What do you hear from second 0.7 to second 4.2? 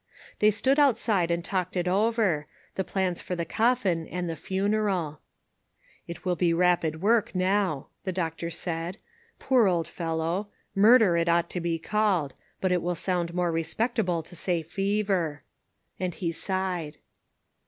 outside and talked it over. The plans for the coffin